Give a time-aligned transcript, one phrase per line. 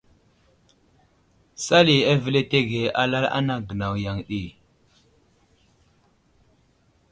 [1.65, 4.43] Sali avəletege alal a anaŋ gənaw yaŋ ɗi.